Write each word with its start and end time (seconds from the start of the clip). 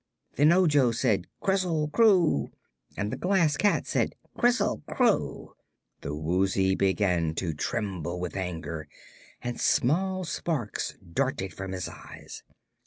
Then 0.35 0.51
Ojo 0.51 0.89
said 0.89 1.27
"Krizzle 1.43 1.91
Kroo!" 1.91 2.49
and 2.97 3.11
the 3.13 3.17
Glass 3.17 3.55
Cat 3.55 3.85
said 3.85 4.15
"Krizzle 4.35 4.81
Kroo!" 4.87 5.53
The 6.01 6.15
Woozy 6.15 6.73
began 6.73 7.35
to 7.35 7.53
tremble 7.53 8.19
with 8.19 8.35
anger 8.35 8.87
and 9.43 9.61
small 9.61 10.23
sparks 10.23 10.97
darted 11.13 11.53
from 11.53 11.71
his 11.73 11.87
eyes. 11.87 12.41